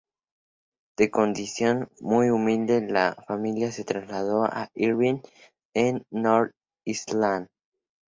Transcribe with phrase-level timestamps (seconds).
[0.97, 5.21] De condición muy humilde, la familia se trasladó a Irvine,
[5.75, 6.53] en North
[6.87, 7.49] Ayrshire.